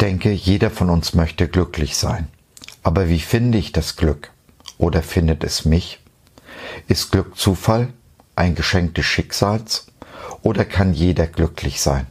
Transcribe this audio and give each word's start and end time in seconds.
denke, 0.00 0.30
jeder 0.30 0.70
von 0.70 0.90
uns 0.90 1.14
möchte 1.14 1.48
glücklich 1.48 1.96
sein. 1.96 2.28
Aber 2.82 3.08
wie 3.08 3.20
finde 3.20 3.58
ich 3.58 3.72
das 3.72 3.96
Glück? 3.96 4.30
Oder 4.78 5.02
findet 5.02 5.44
es 5.44 5.64
mich? 5.64 6.00
Ist 6.88 7.12
Glück 7.12 7.36
Zufall, 7.36 7.92
ein 8.34 8.54
Geschenk 8.54 8.94
des 8.94 9.04
Schicksals? 9.04 9.86
Oder 10.42 10.64
kann 10.64 10.94
jeder 10.94 11.26
glücklich 11.26 11.80
sein? 11.80 12.06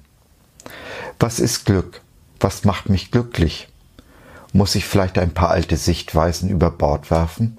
Was 1.20 1.40
ist 1.40 1.66
Glück? 1.66 2.02
Was 2.40 2.64
macht 2.64 2.90
mich 2.90 3.12
glücklich? 3.12 3.68
Muss 4.54 4.76
ich 4.76 4.86
vielleicht 4.86 5.18
ein 5.18 5.34
paar 5.34 5.50
alte 5.50 5.78
Sichtweisen 5.78 6.50
über 6.50 6.70
Bord 6.70 7.12
werfen? 7.12 7.58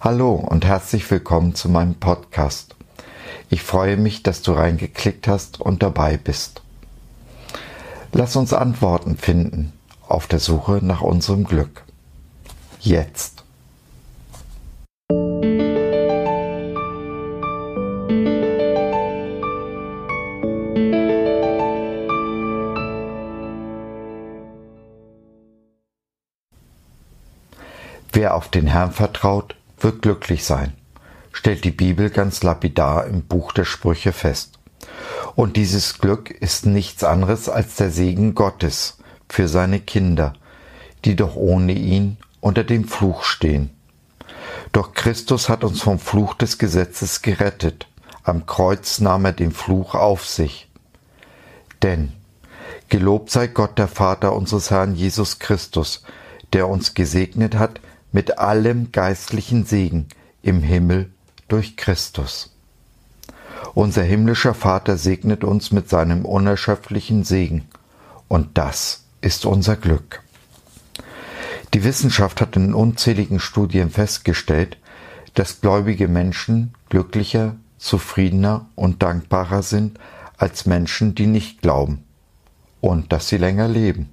Hallo 0.00 0.32
und 0.32 0.64
herzlich 0.64 1.10
willkommen 1.10 1.54
zu 1.54 1.68
meinem 1.68 1.94
Podcast. 1.94 2.74
Ich 3.50 3.62
freue 3.62 3.96
mich, 3.96 4.22
dass 4.22 4.40
du 4.42 4.52
reingeklickt 4.52 5.28
hast 5.28 5.60
und 5.60 5.82
dabei 5.82 6.16
bist. 6.16 6.62
Lass 8.12 8.34
uns 8.34 8.52
Antworten 8.52 9.16
finden 9.16 9.72
auf 10.06 10.26
der 10.26 10.40
Suche 10.40 10.80
nach 10.82 11.00
unserem 11.00 11.44
Glück. 11.44 11.84
Jetzt. 12.80 13.44
Wer 28.12 28.34
auf 28.34 28.48
den 28.48 28.66
Herrn 28.66 28.90
vertraut, 28.90 29.54
wird 29.78 30.02
glücklich 30.02 30.44
sein, 30.44 30.72
stellt 31.32 31.64
die 31.64 31.70
Bibel 31.70 32.10
ganz 32.10 32.42
lapidar 32.42 33.06
im 33.06 33.22
Buch 33.22 33.52
der 33.52 33.64
Sprüche 33.64 34.12
fest. 34.12 34.58
Und 35.40 35.56
dieses 35.56 35.96
Glück 35.96 36.30
ist 36.30 36.66
nichts 36.66 37.02
anderes 37.02 37.48
als 37.48 37.76
der 37.76 37.90
Segen 37.90 38.34
Gottes 38.34 38.98
für 39.26 39.48
seine 39.48 39.80
Kinder, 39.80 40.34
die 41.06 41.16
doch 41.16 41.34
ohne 41.34 41.72
ihn 41.72 42.18
unter 42.42 42.62
dem 42.62 42.86
Fluch 42.86 43.22
stehen. 43.22 43.70
Doch 44.72 44.92
Christus 44.92 45.48
hat 45.48 45.64
uns 45.64 45.80
vom 45.80 45.98
Fluch 45.98 46.34
des 46.34 46.58
Gesetzes 46.58 47.22
gerettet. 47.22 47.88
Am 48.22 48.44
Kreuz 48.44 49.00
nahm 49.00 49.24
er 49.24 49.32
den 49.32 49.50
Fluch 49.50 49.94
auf 49.94 50.26
sich. 50.26 50.68
Denn 51.80 52.12
gelobt 52.90 53.30
sei 53.30 53.46
Gott 53.46 53.78
der 53.78 53.88
Vater 53.88 54.34
unseres 54.34 54.70
Herrn 54.70 54.94
Jesus 54.94 55.38
Christus, 55.38 56.02
der 56.52 56.68
uns 56.68 56.92
gesegnet 56.92 57.54
hat 57.54 57.80
mit 58.12 58.36
allem 58.36 58.92
geistlichen 58.92 59.64
Segen 59.64 60.06
im 60.42 60.62
Himmel 60.62 61.10
durch 61.48 61.78
Christus. 61.78 62.50
Unser 63.74 64.02
himmlischer 64.02 64.54
Vater 64.54 64.96
segnet 64.96 65.44
uns 65.44 65.70
mit 65.70 65.88
seinem 65.88 66.24
unerschöpflichen 66.24 67.24
Segen, 67.24 67.68
und 68.28 68.58
das 68.58 69.04
ist 69.20 69.46
unser 69.46 69.76
Glück. 69.76 70.22
Die 71.72 71.84
Wissenschaft 71.84 72.40
hat 72.40 72.56
in 72.56 72.74
unzähligen 72.74 73.38
Studien 73.38 73.90
festgestellt, 73.90 74.76
dass 75.34 75.60
gläubige 75.60 76.08
Menschen 76.08 76.74
glücklicher, 76.88 77.54
zufriedener 77.78 78.66
und 78.74 79.02
dankbarer 79.02 79.62
sind 79.62 79.98
als 80.36 80.66
Menschen, 80.66 81.14
die 81.14 81.26
nicht 81.26 81.62
glauben, 81.62 82.04
und 82.80 83.12
dass 83.12 83.28
sie 83.28 83.36
länger 83.36 83.68
leben. 83.68 84.10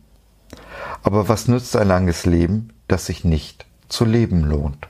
Aber 1.02 1.30
was 1.30 1.48
nützt 1.48 1.76
ein 1.76 1.88
langes 1.88 2.26
Leben, 2.26 2.70
das 2.88 3.08
sich 3.08 3.24
nicht 3.24 3.66
zu 3.90 4.06
leben 4.06 4.44
lohnt? 4.44 4.88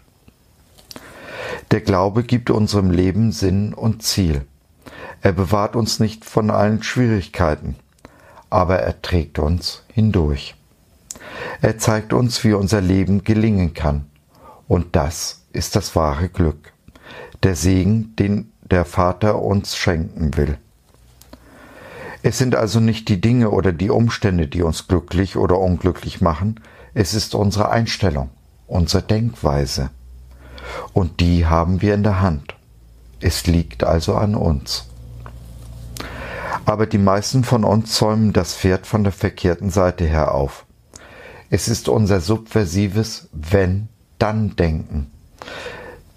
Der 1.72 1.82
Glaube 1.82 2.24
gibt 2.24 2.50
unserem 2.50 2.92
Leben 2.92 3.32
Sinn 3.32 3.74
und 3.74 4.04
Ziel. 4.04 4.46
Er 5.22 5.32
bewahrt 5.32 5.76
uns 5.76 6.00
nicht 6.00 6.26
von 6.26 6.52
allen 6.52 6.84
Schwierigkeiten, 6.84 7.76
aber 8.50 8.80
er 8.80 9.02
trägt 9.02 9.40
uns 9.40 9.84
hindurch. 9.94 10.56
Er 11.62 11.78
zeigt 11.78 12.14
uns, 12.14 12.44
wie 12.44 12.54
unser 12.54 12.82
Leben 12.82 13.24
gelingen 13.24 13.74
kann. 13.74 14.06
Und 14.68 14.96
das 14.96 15.46
ist 15.54 15.76
das 15.76 15.96
wahre 15.96 16.30
Glück, 16.30 16.74
der 17.44 17.56
Segen, 17.56 18.16
den 18.18 18.52
der 18.62 18.86
Vater 18.86 19.42
uns 19.42 19.76
schenken 19.76 20.36
will. 20.36 20.58
Es 22.22 22.38
sind 22.38 22.56
also 22.56 22.80
nicht 22.80 23.08
die 23.10 23.22
Dinge 23.22 23.52
oder 23.52 23.72
die 23.72 23.90
Umstände, 23.90 24.48
die 24.48 24.62
uns 24.62 24.88
glücklich 24.88 25.38
oder 25.38 25.60
unglücklich 25.60 26.20
machen, 26.20 26.60
es 26.94 27.14
ist 27.14 27.36
unsere 27.36 27.70
Einstellung, 27.70 28.30
unsere 28.66 29.04
Denkweise. 29.04 29.92
Und 30.94 31.20
die 31.22 31.46
haben 31.46 31.82
wir 31.82 31.94
in 31.94 32.04
der 32.04 32.22
Hand. 32.22 32.56
Es 33.20 33.48
liegt 33.48 33.84
also 33.84 34.16
an 34.16 34.36
uns. 34.36 34.86
Aber 36.68 36.86
die 36.86 36.98
meisten 36.98 37.46
von 37.46 37.64
uns 37.64 37.94
zäumen 37.94 38.34
das 38.34 38.54
Pferd 38.54 38.88
von 38.88 39.06
der 39.06 39.14
verkehrten 39.14 39.70
Seite 39.70 40.04
her 40.04 40.34
auf. 40.34 40.66
Es 41.50 41.70
ist 41.70 41.88
unser 41.88 42.20
subversives 42.20 43.30
Wenn-Dann-Denken, 43.32 45.10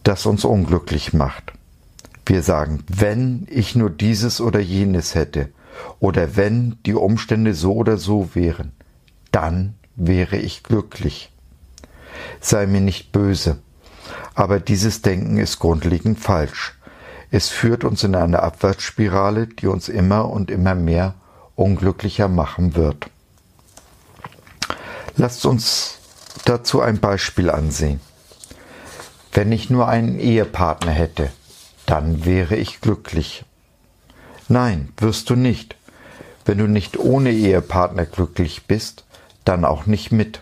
das 0.03 0.27
uns 0.27 0.44
unglücklich 0.44 1.12
macht. 1.12 1.53
Wir 2.27 2.43
sagen, 2.43 2.83
wenn 2.88 3.47
ich 3.49 3.77
nur 3.77 3.91
dieses 3.91 4.41
oder 4.41 4.59
jenes 4.59 5.15
hätte, 5.15 5.50
oder 6.00 6.34
wenn 6.34 6.78
die 6.84 6.94
Umstände 6.94 7.55
so 7.55 7.75
oder 7.75 7.97
so 7.97 8.31
wären, 8.34 8.72
dann 9.31 9.77
wäre 9.94 10.37
ich 10.37 10.65
glücklich. 10.65 11.31
Sei 12.41 12.67
mir 12.67 12.81
nicht 12.81 13.12
böse, 13.12 13.59
aber 14.34 14.59
dieses 14.59 15.00
Denken 15.00 15.37
ist 15.37 15.61
grundlegend 15.61 16.19
falsch. 16.19 16.77
Es 17.30 17.48
führt 17.48 17.84
uns 17.84 18.02
in 18.02 18.16
eine 18.16 18.42
Abwärtsspirale, 18.42 19.46
die 19.46 19.68
uns 19.68 19.88
immer 19.88 20.28
und 20.28 20.50
immer 20.50 20.74
mehr 20.74 21.14
unglücklicher 21.54 22.28
machen 22.28 22.74
wird. 22.74 23.08
Lasst 25.16 25.46
uns 25.46 25.98
dazu 26.44 26.80
ein 26.80 26.98
Beispiel 26.98 27.50
ansehen. 27.50 28.00
Wenn 29.32 29.52
ich 29.52 29.70
nur 29.70 29.86
einen 29.86 30.19
Ehepartner 30.19 30.90
hätte, 30.90 31.30
dann 31.86 32.24
wäre 32.24 32.56
ich 32.56 32.80
glücklich. 32.80 33.44
Nein, 34.48 34.92
wirst 34.96 35.30
du 35.30 35.36
nicht. 35.36 35.76
Wenn 36.44 36.58
du 36.58 36.66
nicht 36.66 36.98
ohne 36.98 37.30
Ehepartner 37.30 38.06
glücklich 38.06 38.66
bist, 38.66 39.04
dann 39.44 39.64
auch 39.64 39.86
nicht 39.86 40.10
mit. 40.10 40.40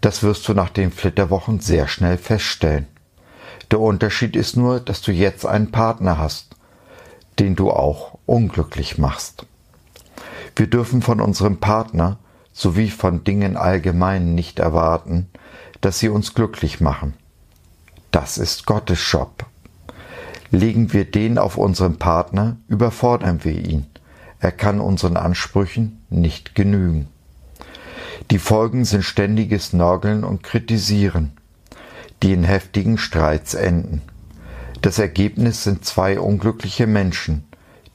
Das 0.00 0.22
wirst 0.22 0.46
du 0.48 0.54
nach 0.54 0.68
den 0.68 0.92
Flitterwochen 0.92 1.60
sehr 1.60 1.88
schnell 1.88 2.18
feststellen. 2.18 2.86
Der 3.70 3.80
Unterschied 3.80 4.34
ist 4.34 4.56
nur, 4.56 4.80
dass 4.80 5.02
du 5.02 5.12
jetzt 5.12 5.44
einen 5.44 5.70
Partner 5.70 6.18
hast, 6.18 6.56
den 7.38 7.54
du 7.54 7.70
auch 7.70 8.18
unglücklich 8.24 8.96
machst. 8.96 9.46
Wir 10.56 10.66
dürfen 10.66 11.02
von 11.02 11.20
unserem 11.20 11.58
Partner 11.58 12.18
sowie 12.52 12.90
von 12.90 13.24
Dingen 13.24 13.56
allgemein 13.56 14.34
nicht 14.34 14.58
erwarten, 14.58 15.28
dass 15.80 15.98
sie 15.98 16.08
uns 16.08 16.34
glücklich 16.34 16.80
machen. 16.80 17.14
Das 18.10 18.38
ist 18.38 18.66
Gottes 18.66 19.00
Job. 19.12 19.44
Legen 20.50 20.92
wir 20.94 21.04
den 21.04 21.36
auf 21.38 21.58
unseren 21.58 21.98
Partner, 21.98 22.56
überfordern 22.68 23.44
wir 23.44 23.52
ihn. 23.52 23.86
Er 24.40 24.50
kann 24.50 24.80
unseren 24.80 25.16
Ansprüchen 25.16 26.02
nicht 26.08 26.54
genügen. 26.54 27.08
Die 28.30 28.38
Folgen 28.38 28.84
sind 28.84 29.04
ständiges 29.04 29.72
Nörgeln 29.72 30.24
und 30.24 30.42
Kritisieren 30.42 31.32
die 32.22 32.32
in 32.32 32.44
heftigen 32.44 32.98
Streits 32.98 33.54
enden. 33.54 34.02
Das 34.82 34.98
Ergebnis 34.98 35.64
sind 35.64 35.84
zwei 35.84 36.20
unglückliche 36.20 36.86
Menschen, 36.86 37.46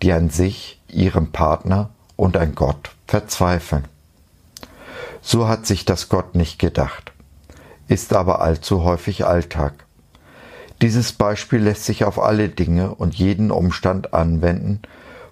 die 0.02 0.12
an 0.12 0.30
sich, 0.30 0.82
ihrem 0.90 1.32
Partner 1.32 1.90
und 2.16 2.38
an 2.38 2.56
Gott 2.56 2.92
verzweifeln. 3.08 3.86
So 5.22 5.48
hat 5.48 5.66
sich 5.66 5.86
das 5.86 6.10
Gott 6.10 6.36
nicht 6.36 6.60
gedacht, 6.60 7.14
ist 7.88 8.14
aber 8.14 8.42
allzu 8.42 8.84
häufig 8.84 9.26
Alltag. 9.26 9.86
Dieses 10.82 11.14
Beispiel 11.14 11.60
lässt 11.60 11.86
sich 11.86 12.04
auf 12.04 12.20
alle 12.20 12.50
Dinge 12.50 12.94
und 12.94 13.16
jeden 13.16 13.52
Umstand 13.52 14.14
anwenden, 14.14 14.82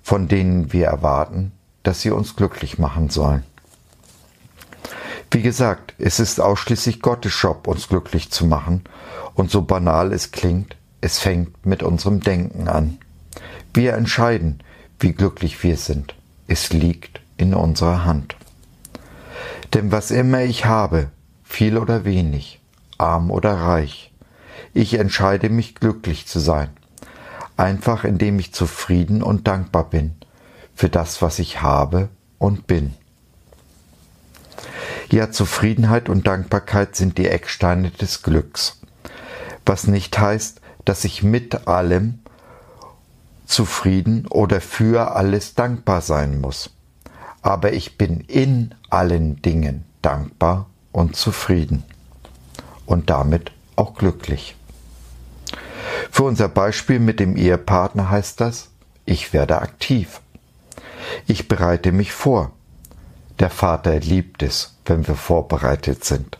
von 0.02 0.30
denen 0.30 0.72
wir 0.72 0.88
erwarten, 0.88 1.52
dass 1.84 2.02
sie 2.02 2.12
uns 2.12 2.36
glücklich 2.36 2.80
machen 2.80 3.10
sollen. 3.10 3.44
Wie 5.34 5.42
gesagt, 5.42 5.94
es 5.98 6.20
ist 6.20 6.42
ausschließlich 6.42 7.02
Gottes 7.02 7.42
Job, 7.42 7.66
uns 7.68 7.88
glücklich 7.88 8.32
zu 8.32 8.46
machen. 8.46 8.84
Und 9.34 9.50
so 9.50 9.62
banal 9.62 10.12
es 10.12 10.32
klingt, 10.32 10.76
es 11.00 11.20
fängt 11.20 11.66
mit 11.66 11.84
unserem 11.84 12.20
Denken 12.20 12.68
an. 12.68 12.98
Wir 13.74 13.94
entscheiden, 13.94 14.62
wie 15.00 15.14
glücklich 15.14 15.64
wir 15.64 15.78
sind. 15.78 16.16
Es 16.48 16.74
liegt 16.74 17.22
in 17.38 17.54
unserer 17.54 18.04
Hand. 18.04 18.36
Denn 19.74 19.94
was 19.94 20.12
immer 20.12 20.42
ich 20.42 20.66
habe, 20.66 21.10
viel 21.46 21.78
oder 21.78 22.04
wenig, 22.04 22.60
arm 22.98 23.32
oder 23.32 23.54
reich, 23.54 24.12
ich 24.74 24.96
entscheide 24.96 25.50
mich 25.50 25.76
glücklich 25.76 26.28
zu 26.28 26.40
sein, 26.40 26.70
einfach 27.56 28.04
indem 28.04 28.38
ich 28.38 28.54
zufrieden 28.54 29.24
und 29.24 29.48
dankbar 29.48 29.90
bin 29.90 30.16
für 30.76 30.90
das, 30.90 31.22
was 31.22 31.40
ich 31.40 31.62
habe 31.62 32.10
und 32.38 32.68
bin. 32.68 32.94
Ja, 35.12 35.30
Zufriedenheit 35.30 36.08
und 36.08 36.26
Dankbarkeit 36.26 36.96
sind 36.96 37.18
die 37.18 37.28
Ecksteine 37.28 37.92
des 37.92 38.24
Glücks. 38.24 38.80
Was 39.66 39.86
nicht 39.86 40.18
heißt, 40.18 40.62
dass 40.86 41.04
ich 41.04 41.22
mit 41.22 41.68
allem 41.68 42.20
zufrieden 43.46 44.26
oder 44.28 44.62
für 44.62 45.16
alles 45.16 45.54
dankbar 45.54 46.02
sein 46.02 46.40
muss. 46.40 46.70
aber 47.42 47.74
ich 47.74 47.98
bin 47.98 48.22
in 48.22 48.76
allen 48.90 49.42
Dingen 49.42 49.86
dankbar 50.02 50.68
und 50.92 51.16
zufrieden 51.16 51.84
und 52.86 53.10
damit 53.10 53.52
auch 53.76 53.96
glücklich. 53.96 54.56
Für 56.12 56.24
unser 56.24 56.50
Beispiel 56.50 57.00
mit 57.00 57.20
dem 57.20 57.36
Ehepartner 57.36 58.10
heißt 58.10 58.42
das, 58.42 58.70
ich 59.06 59.34
werde 59.34 59.60
aktiv. 59.62 60.22
Ich 61.26 61.48
bereite 61.48 61.92
mich 61.92 62.12
vor. 62.12 62.52
Der 63.42 63.50
Vater 63.50 64.00
liebt 64.00 64.44
es, 64.44 64.76
wenn 64.86 65.08
wir 65.08 65.16
vorbereitet 65.16 66.06
sind. 66.06 66.38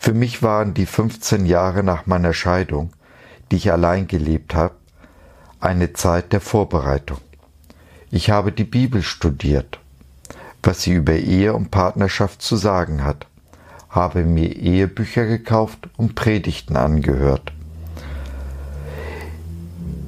Für 0.00 0.12
mich 0.12 0.42
waren 0.42 0.74
die 0.74 0.86
15 0.86 1.46
Jahre 1.46 1.84
nach 1.84 2.06
meiner 2.06 2.32
Scheidung, 2.32 2.90
die 3.50 3.56
ich 3.56 3.70
allein 3.70 4.08
gelebt 4.08 4.56
habe, 4.56 4.74
eine 5.60 5.92
Zeit 5.92 6.32
der 6.32 6.40
Vorbereitung. 6.40 7.18
Ich 8.10 8.28
habe 8.28 8.50
die 8.50 8.64
Bibel 8.64 9.04
studiert, 9.04 9.78
was 10.64 10.82
sie 10.82 10.94
über 10.94 11.12
Ehe 11.12 11.54
und 11.54 11.70
Partnerschaft 11.70 12.42
zu 12.42 12.56
sagen 12.56 13.04
hat, 13.04 13.28
habe 13.88 14.24
mir 14.24 14.56
Ehebücher 14.56 15.26
gekauft 15.26 15.88
und 15.96 16.16
Predigten 16.16 16.76
angehört. 16.76 17.52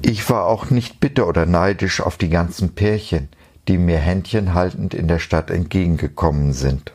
Ich 0.01 0.29
war 0.29 0.47
auch 0.47 0.69
nicht 0.69 0.99
bitter 0.99 1.29
oder 1.29 1.45
neidisch 1.45 2.01
auf 2.01 2.17
die 2.17 2.29
ganzen 2.29 2.75
Pärchen, 2.75 3.29
die 3.67 3.77
mir 3.77 3.97
Händchen 3.97 4.53
haltend 4.53 4.93
in 4.93 5.07
der 5.07 5.19
Stadt 5.19 5.49
entgegengekommen 5.49 6.53
sind. 6.53 6.91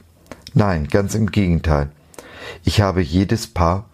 Nein, 0.55 0.88
ganz 0.88 1.15
im 1.15 1.31
Gegenteil. 1.31 1.91
Ich 2.65 2.81
habe 2.81 3.00
jedes 3.00 3.47
Paar, 3.47 3.87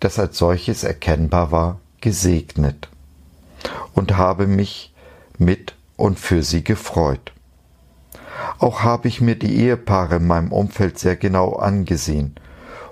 das 0.00 0.18
als 0.18 0.38
solches 0.38 0.84
erkennbar 0.84 1.52
war, 1.52 1.80
gesegnet 2.00 2.88
und 3.94 4.16
habe 4.16 4.46
mich 4.46 4.92
mit 5.38 5.74
und 5.96 6.18
für 6.18 6.42
sie 6.42 6.64
gefreut. 6.64 7.32
Auch 8.58 8.82
habe 8.82 9.08
ich 9.08 9.20
mir 9.20 9.36
die 9.36 9.54
Ehepaare 9.56 10.16
in 10.16 10.26
meinem 10.26 10.52
Umfeld 10.52 10.98
sehr 10.98 11.16
genau 11.16 11.54
angesehen 11.54 12.34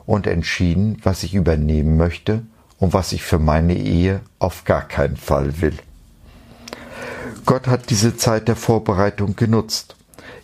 und 0.07 0.27
entschieden, 0.27 0.99
was 1.03 1.23
ich 1.23 1.35
übernehmen 1.35 1.97
möchte 1.97 2.43
und 2.79 2.93
was 2.93 3.13
ich 3.13 3.23
für 3.23 3.39
meine 3.39 3.77
Ehe 3.77 4.21
auf 4.39 4.65
gar 4.65 4.83
keinen 4.83 5.17
Fall 5.17 5.61
will. 5.61 5.77
Gott 7.51 7.67
hat 7.67 7.91
diese 7.91 8.17
Zeit 8.17 8.47
der 8.47 8.55
Vorbereitung 8.55 9.35
genutzt. 9.35 9.97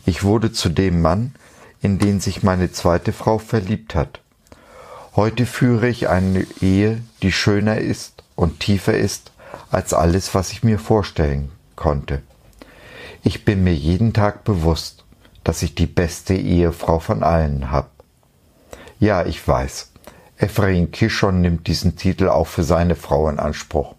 Ich 0.06 0.24
wurde 0.24 0.50
zu 0.50 0.68
dem 0.68 1.02
Mann, 1.02 1.36
in 1.80 2.00
den 2.00 2.18
sich 2.18 2.42
meine 2.42 2.72
zweite 2.72 3.12
Frau 3.12 3.38
verliebt 3.38 3.94
hat. 3.94 4.18
Heute 5.14 5.46
führe 5.46 5.86
ich 5.86 6.08
eine 6.08 6.44
Ehe, 6.60 7.00
die 7.22 7.30
schöner 7.30 7.78
ist 7.78 8.24
und 8.34 8.58
tiefer 8.58 8.98
ist 8.98 9.30
als 9.70 9.94
alles, 9.94 10.34
was 10.34 10.50
ich 10.50 10.64
mir 10.64 10.80
vorstellen 10.80 11.52
konnte. 11.76 12.22
Ich 13.22 13.44
bin 13.44 13.62
mir 13.62 13.76
jeden 13.76 14.12
Tag 14.12 14.42
bewusst, 14.42 15.04
dass 15.44 15.62
ich 15.62 15.76
die 15.76 15.86
beste 15.86 16.34
Ehefrau 16.34 16.98
von 16.98 17.22
allen 17.22 17.70
habe. 17.70 17.90
Ja, 18.98 19.24
ich 19.24 19.46
weiß, 19.46 19.92
Ephraim 20.38 20.90
Kishon 20.90 21.40
nimmt 21.40 21.68
diesen 21.68 21.94
Titel 21.94 22.28
auch 22.28 22.48
für 22.48 22.64
seine 22.64 22.96
Frau 22.96 23.28
in 23.28 23.38
Anspruch, 23.38 23.94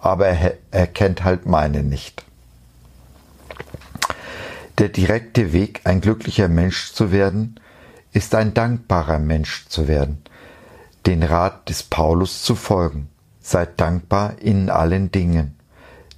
aber 0.00 0.26
er, 0.26 0.86
kennt 0.88 1.24
halt 1.24 1.46
meine 1.46 1.82
nicht. 1.82 2.22
Der 4.78 4.88
direkte 4.88 5.52
Weg, 5.52 5.82
ein 5.84 6.00
glücklicher 6.00 6.48
Mensch 6.48 6.92
zu 6.92 7.12
werden, 7.12 7.60
ist 8.12 8.34
ein 8.34 8.54
dankbarer 8.54 9.18
Mensch 9.18 9.66
zu 9.68 9.86
werden, 9.86 10.22
den 11.06 11.22
Rat 11.22 11.68
des 11.68 11.82
Paulus 11.82 12.42
zu 12.42 12.54
folgen. 12.54 13.08
Seid 13.40 13.80
dankbar 13.80 14.38
in 14.40 14.70
allen 14.70 15.10
Dingen, 15.10 15.56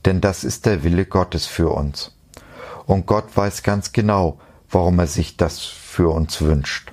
denn 0.05 0.21
das 0.21 0.45
ist 0.45 0.67
der 0.67 0.85
Wille 0.85 1.06
Gottes 1.06 1.47
für 1.47 1.71
uns. 1.71 2.12
Und 2.87 3.06
Gott 3.06 3.37
weiß 3.37 3.62
ganz 3.62 3.93
genau, 3.93 4.39
warum 4.71 4.99
er 4.99 5.07
sich 5.07 5.37
das 5.37 5.61
für 5.61 6.12
uns 6.12 6.41
wünscht. 6.41 6.93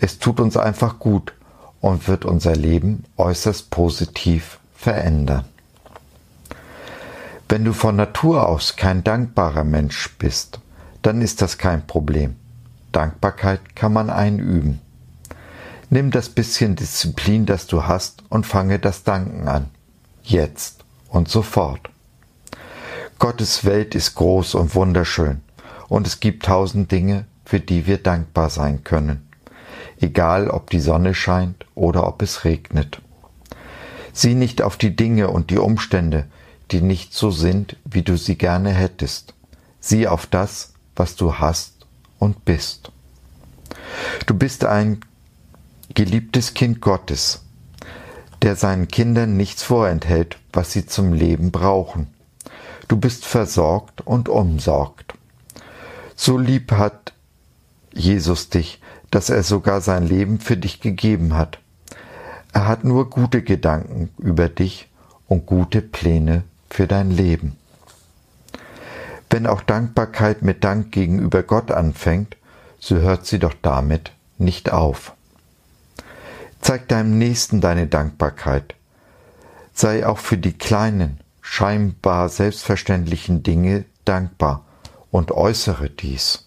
Es 0.00 0.18
tut 0.18 0.40
uns 0.40 0.56
einfach 0.56 0.98
gut 0.98 1.34
und 1.80 2.08
wird 2.08 2.24
unser 2.24 2.56
Leben 2.56 3.04
äußerst 3.16 3.70
positiv 3.70 4.58
verändern. 4.74 5.44
Wenn 7.48 7.64
du 7.64 7.72
von 7.72 7.96
Natur 7.96 8.48
aus 8.48 8.76
kein 8.76 9.04
dankbarer 9.04 9.64
Mensch 9.64 10.16
bist, 10.18 10.60
dann 11.02 11.22
ist 11.22 11.42
das 11.42 11.58
kein 11.58 11.86
Problem. 11.86 12.36
Dankbarkeit 12.92 13.76
kann 13.76 13.92
man 13.92 14.10
einüben. 14.10 14.80
Nimm 15.88 16.10
das 16.10 16.28
bisschen 16.28 16.76
Disziplin, 16.76 17.46
das 17.46 17.66
du 17.66 17.84
hast, 17.84 18.22
und 18.28 18.46
fange 18.46 18.78
das 18.78 19.02
Danken 19.02 19.48
an. 19.48 19.70
Jetzt 20.22 20.84
und 21.08 21.28
sofort. 21.28 21.90
Gottes 23.18 23.64
Welt 23.64 23.94
ist 23.94 24.14
groß 24.14 24.54
und 24.54 24.74
wunderschön, 24.74 25.40
und 25.88 26.06
es 26.06 26.20
gibt 26.20 26.46
tausend 26.46 26.90
Dinge, 26.90 27.26
für 27.44 27.60
die 27.60 27.86
wir 27.86 27.98
dankbar 27.98 28.48
sein 28.48 28.84
können, 28.84 29.28
egal 30.00 30.48
ob 30.48 30.70
die 30.70 30.80
Sonne 30.80 31.14
scheint 31.14 31.66
oder 31.74 32.06
ob 32.06 32.22
es 32.22 32.44
regnet. 32.44 33.02
Sieh 34.12 34.34
nicht 34.34 34.62
auf 34.62 34.76
die 34.76 34.94
Dinge 34.94 35.28
und 35.28 35.50
die 35.50 35.58
Umstände, 35.58 36.26
die 36.70 36.80
nicht 36.80 37.12
so 37.12 37.30
sind, 37.30 37.76
wie 37.84 38.02
du 38.02 38.16
sie 38.16 38.38
gerne 38.38 38.70
hättest. 38.70 39.34
Sieh 39.80 40.06
auf 40.06 40.26
das, 40.26 40.72
was 40.96 41.16
du 41.16 41.34
hast 41.34 41.86
und 42.18 42.44
bist. 42.44 42.92
Du 44.26 44.34
bist 44.34 44.64
ein 44.64 45.00
geliebtes 45.94 46.54
Kind 46.54 46.80
Gottes, 46.80 47.42
der 48.42 48.56
seinen 48.56 48.88
Kindern 48.88 49.36
nichts 49.36 49.62
vorenthält, 49.62 50.38
was 50.52 50.72
sie 50.72 50.86
zum 50.86 51.12
Leben 51.12 51.50
brauchen. 51.50 52.08
Du 52.88 52.96
bist 52.96 53.24
versorgt 53.24 54.00
und 54.00 54.28
umsorgt. 54.28 55.14
So 56.16 56.38
lieb 56.38 56.72
hat 56.72 57.12
Jesus 57.92 58.48
dich, 58.48 58.80
dass 59.10 59.30
er 59.30 59.42
sogar 59.42 59.80
sein 59.80 60.06
Leben 60.06 60.40
für 60.40 60.56
dich 60.56 60.80
gegeben 60.80 61.34
hat. 61.34 61.58
Er 62.52 62.66
hat 62.66 62.84
nur 62.84 63.10
gute 63.10 63.42
Gedanken 63.42 64.10
über 64.18 64.48
dich 64.48 64.88
und 65.28 65.46
gute 65.46 65.82
Pläne 65.82 66.42
für 66.68 66.86
dein 66.86 67.10
Leben. 67.10 67.56
Wenn 69.30 69.46
auch 69.46 69.62
Dankbarkeit 69.62 70.42
mit 70.42 70.64
Dank 70.64 70.90
gegenüber 70.90 71.44
Gott 71.44 71.70
anfängt, 71.70 72.36
so 72.80 72.96
hört 72.96 73.26
sie 73.26 73.38
doch 73.38 73.54
damit 73.62 74.10
nicht 74.38 74.72
auf. 74.72 75.14
Zeig 76.60 76.88
deinem 76.88 77.16
Nächsten 77.16 77.60
deine 77.60 77.86
Dankbarkeit. 77.86 78.74
Sei 79.72 80.04
auch 80.04 80.18
für 80.18 80.36
die 80.36 80.52
kleinen, 80.52 81.20
scheinbar 81.40 82.28
selbstverständlichen 82.28 83.44
Dinge 83.44 83.84
dankbar 84.04 84.64
und 85.10 85.30
äußere 85.30 85.88
dies. 85.88 86.46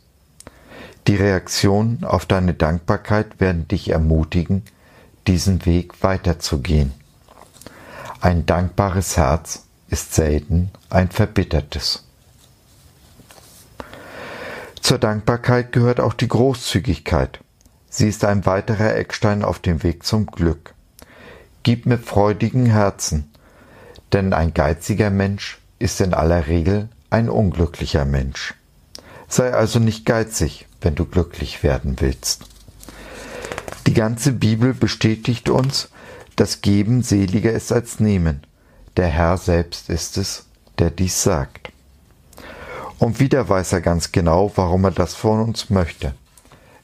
Die 1.08 1.16
Reaktionen 1.16 2.04
auf 2.04 2.26
deine 2.26 2.54
Dankbarkeit 2.54 3.40
werden 3.40 3.68
dich 3.68 3.90
ermutigen, 3.90 4.64
diesen 5.28 5.66
Weg 5.66 6.04
weiterzugehen. 6.04 6.94
Ein 8.22 8.46
dankbares 8.46 9.18
Herz 9.18 9.66
ist 9.90 10.14
selten 10.14 10.72
ein 10.90 11.10
verbittertes. 11.10 12.06
Zur 14.84 14.98
Dankbarkeit 14.98 15.72
gehört 15.72 16.02
auch 16.02 16.14
die 16.14 16.28
Großzügigkeit. 16.28 17.40
Sie 17.90 18.10
ist 18.10 18.26
ein 18.26 18.46
weiterer 18.46 18.98
Eckstein 18.98 19.42
auf 19.42 19.60
dem 19.60 19.82
Weg 19.82 20.04
zum 20.04 20.26
Glück. 20.26 20.74
Gib 21.64 21.86
mit 21.86 22.04
freudigen 22.04 22.66
Herzen, 22.66 23.32
denn 24.12 24.34
ein 24.34 24.54
geiziger 24.54 25.10
Mensch 25.10 25.58
ist 25.80 26.02
in 26.02 26.14
aller 26.14 26.48
Regel 26.48 26.90
ein 27.10 27.30
unglücklicher 27.30 28.04
Mensch. 28.04 28.56
Sei 29.30 29.54
also 29.54 29.80
nicht 29.80 30.06
geizig, 30.06 30.68
wenn 30.82 30.96
du 30.96 31.06
glücklich 31.06 31.64
werden 31.64 31.96
willst. 32.02 32.44
Die 33.88 33.94
ganze 33.94 34.34
Bibel 34.34 34.74
bestätigt 34.74 35.48
uns, 35.48 35.88
dass 36.36 36.62
Geben 36.62 37.04
seliger 37.04 37.54
ist 37.54 37.72
als 37.72 38.02
Nehmen. 38.02 38.44
Der 38.98 39.08
Herr 39.08 39.38
selbst 39.38 39.90
ist 39.90 40.18
es, 40.18 40.46
der 40.78 40.92
dies 40.92 41.24
sagt. 41.24 41.73
Und 43.04 43.20
wieder 43.20 43.50
weiß 43.50 43.74
er 43.74 43.82
ganz 43.82 44.14
genau, 44.14 44.50
warum 44.56 44.86
er 44.86 44.92
das 44.92 45.14
von 45.14 45.42
uns 45.42 45.70
möchte. 45.70 46.14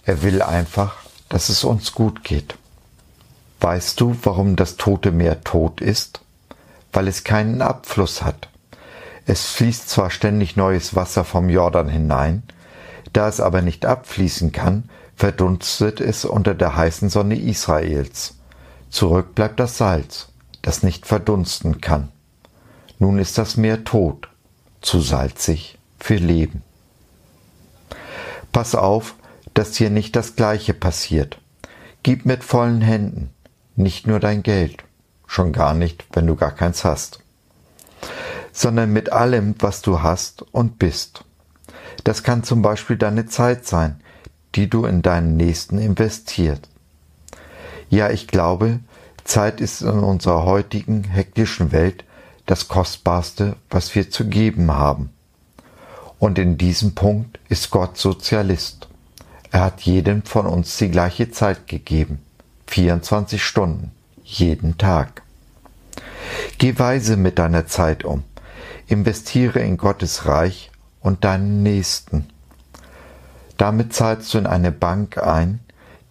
Er 0.03 0.21
will 0.21 0.41
einfach, 0.41 0.97
dass 1.29 1.47
es 1.47 1.63
uns 1.63 1.93
gut 1.93 2.25
geht. 2.25 2.57
Weißt 3.61 4.01
du, 4.01 4.17
warum 4.23 4.57
das 4.57 4.75
Tote 4.75 5.11
Meer 5.11 5.45
tot 5.45 5.79
ist? 5.79 6.19
Weil 6.91 7.07
es 7.07 7.23
keinen 7.23 7.61
Abfluss 7.61 8.21
hat. 8.21 8.49
Es 9.27 9.45
fließt 9.45 9.87
zwar 9.87 10.09
ständig 10.09 10.57
neues 10.57 10.93
Wasser 10.93 11.23
vom 11.23 11.47
Jordan 11.47 11.87
hinein, 11.87 12.43
da 13.13 13.29
es 13.29 13.39
aber 13.39 13.61
nicht 13.61 13.85
abfließen 13.85 14.51
kann, 14.51 14.89
verdunstet 15.15 16.01
es 16.01 16.25
unter 16.25 16.53
der 16.53 16.75
heißen 16.75 17.09
Sonne 17.09 17.39
Israels. 17.39 18.35
Zurück 18.89 19.35
bleibt 19.35 19.61
das 19.61 19.77
Salz, 19.77 20.27
das 20.63 20.83
nicht 20.83 21.05
verdunsten 21.05 21.79
kann. 21.79 22.09
Nun 22.97 23.19
ist 23.19 23.37
das 23.37 23.55
Meer 23.55 23.85
tot, 23.85 24.27
zu 24.81 24.99
salzig 24.99 25.78
für 25.99 26.15
Leben. 26.15 26.63
Pass 28.51 28.75
auf, 28.75 29.15
dass 29.53 29.71
dir 29.71 29.89
nicht 29.89 30.15
das 30.15 30.35
Gleiche 30.35 30.73
passiert. 30.73 31.39
Gib 32.03 32.25
mit 32.25 32.43
vollen 32.43 32.81
Händen, 32.81 33.31
nicht 33.75 34.07
nur 34.07 34.19
dein 34.19 34.43
Geld, 34.43 34.83
schon 35.27 35.51
gar 35.51 35.73
nicht, 35.73 36.05
wenn 36.13 36.27
du 36.27 36.35
gar 36.35 36.51
keins 36.51 36.83
hast, 36.83 37.19
sondern 38.51 38.91
mit 38.91 39.11
allem, 39.11 39.55
was 39.59 39.81
du 39.81 40.01
hast 40.01 40.41
und 40.53 40.79
bist. 40.79 41.23
Das 42.03 42.23
kann 42.23 42.43
zum 42.43 42.61
Beispiel 42.61 42.97
deine 42.97 43.25
Zeit 43.25 43.65
sein, 43.65 44.01
die 44.55 44.69
du 44.69 44.85
in 44.85 45.01
deinen 45.01 45.37
Nächsten 45.37 45.77
investierst. 45.77 46.69
Ja, 47.89 48.09
ich 48.09 48.27
glaube, 48.27 48.79
Zeit 49.23 49.61
ist 49.61 49.81
in 49.81 49.99
unserer 49.99 50.43
heutigen 50.43 51.03
hektischen 51.03 51.71
Welt 51.71 52.03
das 52.45 52.67
Kostbarste, 52.67 53.57
was 53.69 53.93
wir 53.93 54.09
zu 54.09 54.27
geben 54.27 54.71
haben. 54.71 55.11
Und 56.19 56.37
in 56.37 56.57
diesem 56.57 56.95
Punkt 56.95 57.39
ist 57.47 57.71
Gott 57.71 57.97
Sozialist. 57.97 58.87
Er 59.51 59.61
hat 59.61 59.81
jedem 59.81 60.23
von 60.23 60.45
uns 60.45 60.77
die 60.77 60.91
gleiche 60.91 61.31
Zeit 61.31 61.67
gegeben. 61.67 62.19
24 62.67 63.43
Stunden. 63.43 63.91
Jeden 64.23 64.77
Tag. 64.77 65.23
Geh 66.57 66.77
weise 66.77 67.17
mit 67.17 67.39
deiner 67.39 67.65
Zeit 67.65 68.03
um. 68.03 68.23
Investiere 68.87 69.59
in 69.59 69.77
Gottes 69.77 70.25
Reich 70.25 70.71
und 71.01 71.23
deinen 71.23 71.63
Nächsten. 71.63 72.27
Damit 73.57 73.93
zahlst 73.93 74.33
du 74.33 74.37
in 74.37 74.45
eine 74.45 74.71
Bank 74.71 75.17
ein, 75.17 75.59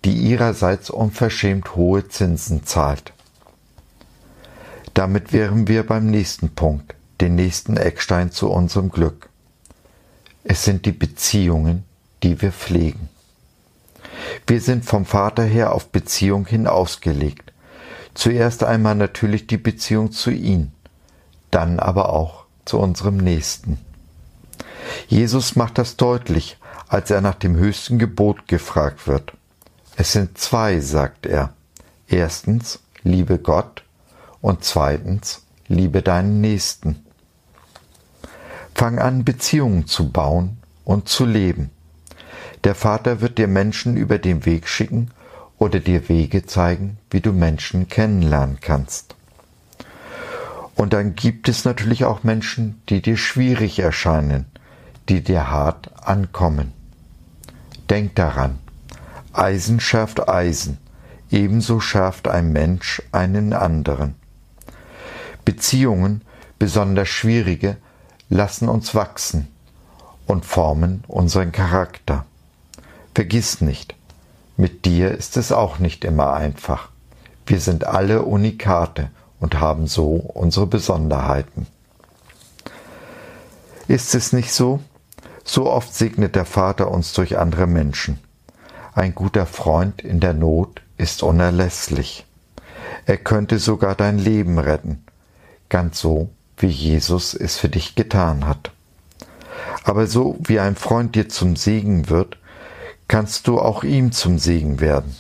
die 0.05 0.15
ihrerseits 0.15 0.91
unverschämt 0.91 1.77
hohe 1.77 2.09
Zinsen 2.09 2.65
zahlt. 2.65 3.13
Damit 4.95 5.33
wären 5.33 5.69
wir 5.69 5.87
beim 5.87 6.07
nächsten 6.07 6.51
Punkt, 6.51 6.95
den 7.21 7.35
nächsten 7.35 7.77
Eckstein 7.77 8.33
zu 8.33 8.51
unserem 8.51 8.91
Glück. 8.91 9.28
Es 10.51 10.65
sind 10.65 10.87
die 10.87 10.93
Beziehungen, 10.93 11.85
die 12.23 12.41
wir 12.41 12.53
pflegen. 12.53 13.11
Wir 14.47 14.63
sind 14.63 14.87
vom 14.87 15.05
Vater 15.05 15.45
her 15.45 15.75
auf 15.75 15.91
Beziehung 15.91 16.47
hin 16.47 16.67
ausgelegt. 16.67 17.53
Zuerst 18.15 18.65
einmal 18.65 18.95
natürlich 18.95 19.47
die 19.47 19.59
Beziehung 19.59 20.11
zu 20.11 20.31
ihm, 20.31 20.73
dann 21.51 21.79
aber 21.79 22.09
auch 22.09 22.47
zu 22.65 22.79
unserem 22.79 23.19
Nächsten. 23.19 23.79
Jesus 25.07 25.55
macht 25.55 25.77
das 25.77 25.99
deutlich, 25.99 26.57
als 26.89 27.11
er 27.11 27.21
nach 27.21 27.35
dem 27.35 27.55
höchsten 27.55 27.99
Gebot 27.99 28.49
gefragt 28.49 29.07
wird. 29.07 29.35
Es 29.97 30.13
sind 30.13 30.39
zwei, 30.39 30.81
sagt 30.81 31.27
er. 31.27 31.53
Erstens, 32.09 32.81
liebe 33.03 33.39
Gott 33.39 33.85
und 34.41 34.65
zweitens, 34.65 35.43
liebe 35.69 36.01
deinen 36.01 36.41
Nächsten. 36.41 37.05
Fang 38.79 39.01
an, 39.01 39.25
Beziehungen 39.25 39.89
zu 39.89 40.13
bauen 40.13 40.59
und 40.85 41.09
zu 41.09 41.27
leben. 41.27 41.71
Der 42.63 42.77
Vater 42.77 43.21
wird 43.21 43.37
dir 43.37 43.49
Menschen 43.49 43.97
über 43.97 44.19
den 44.19 44.47
Weg 44.47 44.69
schicken 44.69 45.11
oder 45.59 45.81
dir 45.81 46.09
Wege 46.09 46.47
zeigen, 46.47 46.97
wie 47.11 47.21
du 47.21 47.33
Menschen 47.33 47.89
kennenlernen 47.89 48.59
kannst. 48.61 49.17
Und 50.77 50.93
dann 50.93 51.17
gibt 51.17 51.49
es 51.49 51.65
natürlich 51.65 52.05
auch 52.05 52.23
Menschen, 52.23 52.81
die 52.89 53.03
dir 53.03 53.17
schwierig 53.17 53.81
erscheinen, 53.81 54.47
die 55.09 55.25
dir 55.25 55.51
hart 55.51 55.91
ankommen. 56.07 56.73
Denk 57.91 58.15
daran, 58.15 58.61
Eisen 59.33 59.81
schärft 59.81 60.29
Eisen, 60.29 60.79
ebenso 61.33 61.81
schärft 61.81 62.29
ein 62.29 62.53
Mensch 62.53 63.03
einen 63.11 63.55
anderen. 63.55 64.15
Beziehungen, 65.45 66.23
besonders 66.61 67.09
schwierige, 67.09 67.77
lassen 68.29 68.69
uns 68.69 68.95
wachsen 68.95 69.49
und 70.27 70.45
formen 70.45 71.05
unseren 71.09 71.53
Charakter. 71.53 72.27
Vergiss 73.15 73.61
nicht, 73.61 73.95
mit 74.57 74.85
dir 74.85 75.13
ist 75.13 75.37
es 75.37 75.53
auch 75.53 75.79
nicht 75.79 76.05
immer 76.05 76.33
einfach. 76.35 76.91
Wir 77.47 77.61
sind 77.61 77.85
alle 77.85 78.23
Unikate 78.23 79.11
und 79.41 79.59
haben 79.59 79.87
so 79.87 80.11
unsere 80.13 80.67
Besonderheiten. 80.67 81.67
Ist 83.89 84.15
es 84.15 84.33
nicht 84.33 84.53
so? 84.53 84.81
So 85.45 85.71
oft 85.71 85.95
segnet 85.95 86.37
der 86.37 86.45
Vater 86.45 86.91
uns 86.91 87.15
durch 87.15 87.39
andere 87.39 87.67
Menschen. 87.67 88.19
Ein 88.95 89.15
guter 89.15 89.47
Freund 89.47 90.03
in 90.03 90.21
der 90.21 90.35
Not 90.35 90.83
ist 90.99 91.23
unerlässlich. 91.23 92.27
Er 93.07 93.17
könnte 93.17 93.59
sogar 93.59 93.95
dein 93.95 94.19
Leben 94.19 94.59
retten, 94.59 95.05
ganz 95.71 96.01
so, 96.01 96.29
wie 96.59 96.69
Jesus 96.69 97.35
es 97.35 97.57
für 97.57 97.69
dich 97.69 97.95
getan 97.95 98.47
hat. 98.47 98.73
Aber 99.85 100.07
so 100.07 100.37
wie 100.41 100.61
ein 100.61 100.77
Freund 100.77 101.15
dir 101.15 101.29
zum 101.29 101.57
Segen 101.57 102.09
wird, 102.09 102.39
kannst 103.09 103.47
du 103.49 103.59
auch 103.59 103.85
ihm 103.85 104.13
zum 104.13 104.39
Segen 104.39 104.81
werden. 104.81 105.17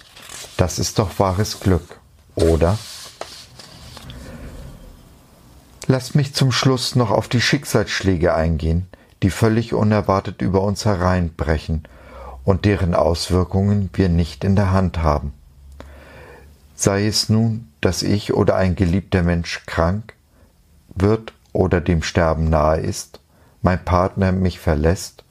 Das 0.56 0.78
ist 0.78 0.98
doch 0.98 1.18
wahres 1.18 1.60
Glück, 1.60 2.00
oder? 2.34 2.78
Lass 5.86 6.14
mich 6.14 6.34
zum 6.34 6.52
Schluss 6.52 6.96
noch 6.96 7.10
auf 7.10 7.28
die 7.28 7.40
Schicksalsschläge 7.40 8.34
eingehen, 8.34 8.86
die 9.22 9.30
völlig 9.30 9.72
unerwartet 9.72 10.42
über 10.42 10.62
uns 10.62 10.84
hereinbrechen 10.84 11.84
und 12.44 12.66
deren 12.66 12.94
Auswirkungen 12.94 13.88
wir 13.94 14.08
nicht 14.08 14.44
in 14.44 14.54
der 14.54 14.70
Hand 14.72 14.98
haben. 14.98 15.32
Sei 16.74 17.06
es 17.06 17.28
nun, 17.28 17.68
dass 17.80 18.02
ich 18.02 18.34
oder 18.34 18.56
ein 18.56 18.76
geliebter 18.76 19.22
Mensch 19.22 19.62
krank 19.66 20.14
wird 21.00 21.32
oder 21.52 21.80
dem 21.80 22.02
Sterben 22.02 22.48
nahe 22.50 22.80
ist, 22.80 23.20
mein 23.62 23.84
Partner 23.84 24.32
mich 24.32 24.58
verlässt 24.58 25.24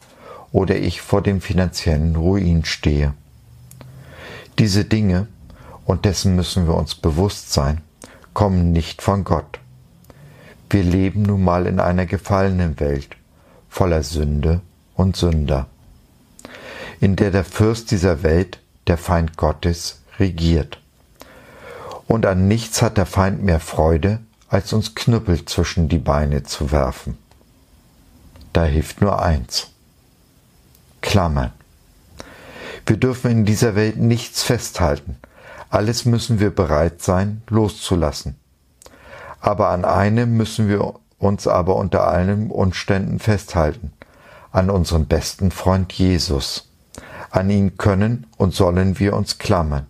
oder 0.51 0.75
ich 0.75 1.01
vor 1.01 1.21
dem 1.21 1.41
finanziellen 1.41 2.15
Ruin 2.15 2.65
stehe. 2.65 3.13
Diese 4.59 4.85
Dinge, 4.85 5.27
und 5.85 6.05
dessen 6.05 6.35
müssen 6.35 6.67
wir 6.67 6.75
uns 6.75 6.95
bewusst 6.95 7.53
sein, 7.53 7.81
kommen 8.33 8.71
nicht 8.71 9.01
von 9.01 9.23
Gott. 9.23 9.59
Wir 10.69 10.83
leben 10.83 11.21
nun 11.21 11.43
mal 11.43 11.65
in 11.65 11.79
einer 11.79 12.05
gefallenen 12.05 12.79
Welt, 12.79 13.15
voller 13.69 14.03
Sünde 14.03 14.61
und 14.95 15.15
Sünder, 15.15 15.67
in 16.99 17.15
der 17.15 17.31
der 17.31 17.45
Fürst 17.45 17.91
dieser 17.91 18.23
Welt, 18.23 18.59
der 18.87 18.97
Feind 18.97 19.37
Gottes, 19.37 20.01
regiert. 20.19 20.81
Und 22.07 22.25
an 22.25 22.47
nichts 22.47 22.81
hat 22.81 22.97
der 22.97 23.05
Feind 23.05 23.43
mehr 23.43 23.59
Freude, 23.59 24.19
als 24.49 24.73
uns 24.73 24.95
Knüppel 24.95 25.45
zwischen 25.45 25.89
die 25.89 25.97
Beine 25.97 26.43
zu 26.43 26.71
werfen. 26.71 27.17
Da 28.53 28.63
hilft 28.63 29.01
nur 29.01 29.21
eins. 29.21 29.67
Klammern. 31.01 31.51
Wir 32.85 32.97
dürfen 32.97 33.29
in 33.31 33.45
dieser 33.45 33.75
Welt 33.75 33.97
nichts 33.97 34.43
festhalten. 34.43 35.17
Alles 35.69 36.05
müssen 36.05 36.39
wir 36.39 36.49
bereit 36.49 37.01
sein, 37.01 37.41
loszulassen. 37.49 38.37
Aber 39.41 39.69
an 39.69 39.83
einem 39.83 40.37
müssen 40.37 40.69
wir 40.69 40.95
uns 41.19 41.47
aber 41.47 41.75
unter 41.75 42.07
allen 42.07 42.49
Umständen 42.49 43.19
festhalten, 43.19 43.91
an 44.51 44.69
unseren 44.69 45.07
besten 45.07 45.51
Freund 45.51 45.91
Jesus. 45.93 46.69
An 47.29 47.49
ihn 47.49 47.77
können 47.77 48.27
und 48.37 48.55
sollen 48.55 48.99
wir 48.99 49.13
uns 49.15 49.37
klammern. 49.37 49.87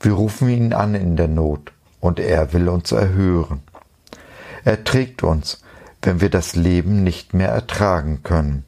Wir 0.00 0.12
rufen 0.12 0.48
ihn 0.48 0.72
an 0.72 0.94
in 0.94 1.16
der 1.16 1.28
Not, 1.28 1.72
und 2.00 2.18
er 2.18 2.52
will 2.52 2.68
uns 2.68 2.92
erhören. 2.92 3.62
Er 4.66 4.82
trägt 4.82 5.22
uns, 5.22 5.60
wenn 6.02 6.20
wir 6.20 6.28
das 6.28 6.56
Leben 6.56 7.04
nicht 7.04 7.34
mehr 7.34 7.50
ertragen 7.50 8.24
können. 8.24 8.64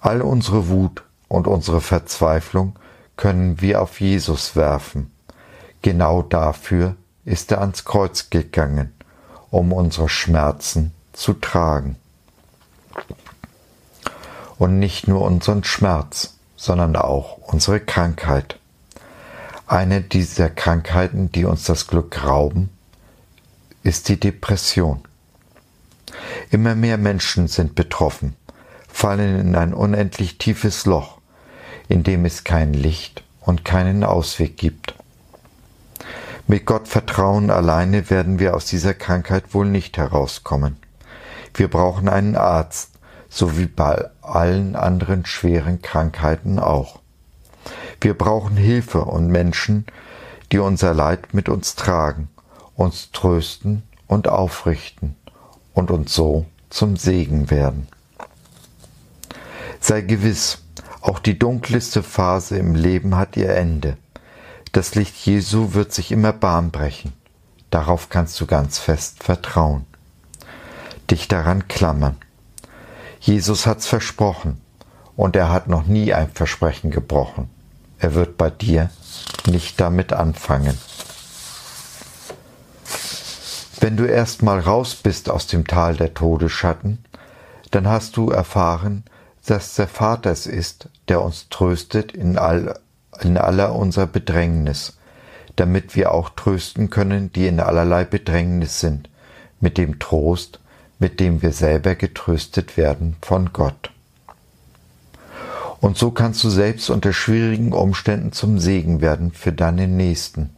All 0.00 0.20
unsere 0.20 0.68
Wut 0.68 1.02
und 1.28 1.46
unsere 1.46 1.80
Verzweiflung 1.80 2.78
können 3.16 3.62
wir 3.62 3.80
auf 3.80 4.02
Jesus 4.02 4.54
werfen. 4.54 5.10
Genau 5.80 6.20
dafür 6.20 6.96
ist 7.24 7.50
er 7.52 7.62
ans 7.62 7.86
Kreuz 7.86 8.28
gegangen, 8.28 8.92
um 9.50 9.72
unsere 9.72 10.10
Schmerzen 10.10 10.92
zu 11.14 11.32
tragen. 11.32 11.96
Und 14.58 14.78
nicht 14.78 15.08
nur 15.08 15.22
unseren 15.22 15.64
Schmerz, 15.64 16.34
sondern 16.54 16.96
auch 16.96 17.38
unsere 17.38 17.80
Krankheit. 17.80 18.58
Eine 19.66 20.02
dieser 20.02 20.50
Krankheiten, 20.50 21.32
die 21.32 21.46
uns 21.46 21.64
das 21.64 21.86
Glück 21.86 22.26
rauben, 22.26 22.68
ist 23.82 24.10
die 24.10 24.20
Depression. 24.20 25.02
Immer 26.50 26.74
mehr 26.74 26.98
Menschen 26.98 27.48
sind 27.48 27.74
betroffen, 27.74 28.36
fallen 28.88 29.40
in 29.40 29.56
ein 29.56 29.74
unendlich 29.74 30.38
tiefes 30.38 30.86
Loch, 30.86 31.18
in 31.88 32.02
dem 32.02 32.24
es 32.24 32.44
kein 32.44 32.72
Licht 32.72 33.24
und 33.40 33.64
keinen 33.64 34.04
Ausweg 34.04 34.56
gibt. 34.56 34.94
Mit 36.46 36.66
Gottvertrauen 36.66 37.50
alleine 37.50 38.10
werden 38.10 38.38
wir 38.38 38.54
aus 38.54 38.66
dieser 38.66 38.94
Krankheit 38.94 39.54
wohl 39.54 39.66
nicht 39.66 39.96
herauskommen. 39.96 40.76
Wir 41.54 41.68
brauchen 41.68 42.08
einen 42.08 42.36
Arzt, 42.36 42.90
so 43.28 43.56
wie 43.56 43.66
bei 43.66 44.10
allen 44.20 44.76
anderen 44.76 45.24
schweren 45.26 45.82
Krankheiten 45.82 46.58
auch. 46.58 47.00
Wir 48.00 48.14
brauchen 48.14 48.56
Hilfe 48.56 49.04
und 49.04 49.28
Menschen, 49.28 49.86
die 50.52 50.58
unser 50.58 50.92
Leid 50.92 51.32
mit 51.32 51.48
uns 51.48 51.74
tragen, 51.74 52.28
uns 52.76 53.10
trösten 53.12 53.82
und 54.06 54.28
aufrichten 54.28 55.16
und 55.74 55.90
uns 55.90 56.14
so 56.14 56.46
zum 56.70 56.96
Segen 56.96 57.50
werden. 57.50 57.88
Sei 59.80 60.00
gewiss, 60.00 60.58
auch 61.02 61.18
die 61.18 61.38
dunkelste 61.38 62.02
Phase 62.02 62.56
im 62.56 62.74
Leben 62.74 63.16
hat 63.16 63.36
ihr 63.36 63.54
Ende. 63.54 63.98
Das 64.72 64.94
Licht 64.94 65.14
Jesu 65.26 65.74
wird 65.74 65.92
sich 65.92 66.10
immer 66.10 66.32
Bahn 66.32 66.70
brechen. 66.70 67.12
Darauf 67.70 68.08
kannst 68.08 68.40
du 68.40 68.46
ganz 68.46 68.78
fest 68.78 69.22
vertrauen. 69.22 69.84
Dich 71.10 71.28
daran 71.28 71.68
klammern. 71.68 72.16
Jesus 73.20 73.66
hat's 73.66 73.86
versprochen 73.86 74.60
und 75.16 75.36
er 75.36 75.50
hat 75.50 75.68
noch 75.68 75.86
nie 75.86 76.14
ein 76.14 76.30
Versprechen 76.30 76.90
gebrochen. 76.90 77.50
Er 77.98 78.14
wird 78.14 78.36
bei 78.36 78.50
dir 78.50 78.90
nicht 79.46 79.80
damit 79.80 80.12
anfangen. 80.12 80.78
Wenn 83.84 83.98
du 83.98 84.06
erst 84.06 84.42
mal 84.42 84.60
raus 84.60 84.94
bist 84.94 85.28
aus 85.28 85.46
dem 85.46 85.66
Tal 85.66 85.94
der 85.94 86.14
Todesschatten, 86.14 87.04
dann 87.70 87.86
hast 87.86 88.16
du 88.16 88.30
erfahren, 88.30 89.04
dass 89.44 89.74
der 89.74 89.88
Vater 89.88 90.30
es 90.30 90.46
ist, 90.46 90.88
der 91.08 91.20
uns 91.20 91.50
tröstet 91.50 92.12
in, 92.12 92.38
all, 92.38 92.80
in 93.20 93.36
aller 93.36 93.74
unserer 93.74 94.06
Bedrängnis, 94.06 94.96
damit 95.56 95.96
wir 95.96 96.12
auch 96.12 96.30
trösten 96.30 96.88
können, 96.88 97.30
die 97.34 97.46
in 97.46 97.60
allerlei 97.60 98.06
Bedrängnis 98.06 98.80
sind, 98.80 99.10
mit 99.60 99.76
dem 99.76 99.98
Trost, 99.98 100.60
mit 100.98 101.20
dem 101.20 101.42
wir 101.42 101.52
selber 101.52 101.94
getröstet 101.94 102.78
werden 102.78 103.16
von 103.20 103.52
Gott. 103.52 103.90
Und 105.82 105.98
so 105.98 106.10
kannst 106.10 106.42
du 106.42 106.48
selbst 106.48 106.88
unter 106.88 107.12
schwierigen 107.12 107.74
Umständen 107.74 108.32
zum 108.32 108.58
Segen 108.58 109.02
werden 109.02 109.30
für 109.32 109.52
deinen 109.52 109.98
Nächsten. 109.98 110.53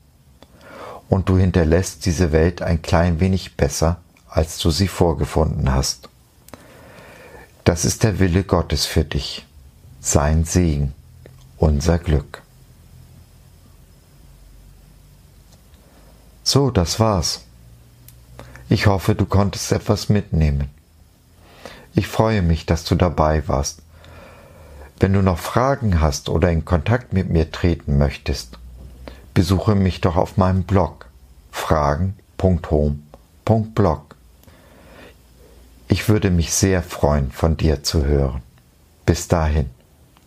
Und 1.09 1.29
du 1.29 1.37
hinterlässt 1.39 2.05
diese 2.07 2.33
Welt 2.33 2.63
ein 2.63 2.83
klein 2.83 3.21
wenig 3.21 3.57
besser, 3.57 3.99
als 4.29 4.59
du 4.59 4.71
sie 4.71 4.89
vorgefunden 4.89 5.73
hast. 5.73 6.09
Das 7.65 7.85
ist 7.85 8.03
der 8.03 8.19
Wille 8.19 8.45
Gottes 8.45 8.87
für 8.87 9.05
dich, 9.05 9.47
sein 10.01 10.45
Segen, 10.45 10.93
unser 11.59 11.99
Glück. 11.99 12.43
So, 16.43 16.71
das 16.71 17.01
war's. 17.01 17.43
Ich 18.69 18.87
hoffe, 18.87 19.15
du 19.15 19.27
konntest 19.27 19.73
etwas 19.73 20.09
mitnehmen. 20.09 20.71
Ich 21.95 22.09
freue 22.09 22.43
mich, 22.43 22.67
dass 22.67 22.85
du 22.85 22.95
dabei 22.95 23.47
warst 23.49 23.81
wenn 24.99 25.13
du 25.13 25.23
noch 25.23 25.39
Fragen 25.39 26.01
hast 26.01 26.29
oder 26.29 26.51
in 26.51 26.65
Kontakt 26.65 27.13
mit 27.13 27.29
mir 27.29 27.51
treten 27.51 27.99
möchtest, 27.99 28.59
besuche 29.37 29.75
mich 29.75 30.01
doch 30.01 30.17
auf 30.17 30.39
meinem 30.39 30.63
Blog 30.63 31.11
fragen.home.blog. 31.53 34.17
Ich 35.89 36.09
würde 36.09 36.31
mich 36.31 36.55
sehr 36.55 36.83
freuen, 36.83 37.31
von 37.31 37.59
dir 37.59 37.83
zu 37.83 38.07
hören. 38.07 38.41
Bis 39.05 39.29
dahin, 39.29 39.69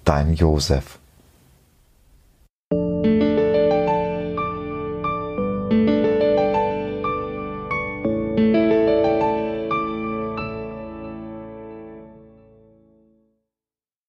dein 0.06 0.36
Josef. 0.36 1.00